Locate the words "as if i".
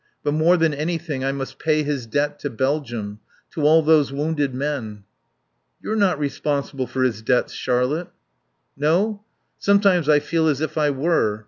10.47-10.89